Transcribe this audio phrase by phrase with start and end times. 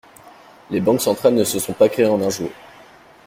[0.71, 2.49] Les Banques Centrales ne se sont pas créées en un jour.